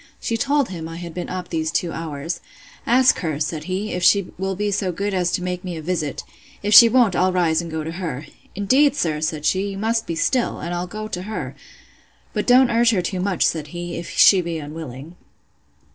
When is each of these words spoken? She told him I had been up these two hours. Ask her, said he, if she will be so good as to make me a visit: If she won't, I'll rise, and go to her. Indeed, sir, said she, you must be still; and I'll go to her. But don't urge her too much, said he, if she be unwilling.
She 0.19 0.35
told 0.35 0.69
him 0.69 0.89
I 0.89 0.95
had 0.97 1.13
been 1.13 1.29
up 1.29 1.49
these 1.49 1.69
two 1.71 1.91
hours. 1.91 2.39
Ask 2.87 3.19
her, 3.19 3.39
said 3.39 3.65
he, 3.65 3.91
if 3.91 4.01
she 4.01 4.31
will 4.39 4.55
be 4.55 4.71
so 4.71 4.91
good 4.91 5.13
as 5.13 5.31
to 5.33 5.43
make 5.43 5.63
me 5.63 5.77
a 5.77 5.81
visit: 5.83 6.23
If 6.63 6.73
she 6.73 6.89
won't, 6.89 7.15
I'll 7.15 7.31
rise, 7.31 7.61
and 7.61 7.69
go 7.69 7.83
to 7.83 7.91
her. 7.91 8.25
Indeed, 8.55 8.95
sir, 8.95 9.21
said 9.21 9.45
she, 9.45 9.69
you 9.69 9.77
must 9.77 10.07
be 10.07 10.15
still; 10.15 10.59
and 10.59 10.73
I'll 10.73 10.87
go 10.87 11.07
to 11.09 11.21
her. 11.21 11.55
But 12.33 12.47
don't 12.47 12.71
urge 12.71 12.89
her 12.89 13.03
too 13.03 13.19
much, 13.19 13.45
said 13.45 13.67
he, 13.67 13.95
if 13.95 14.09
she 14.09 14.41
be 14.41 14.57
unwilling. 14.57 15.17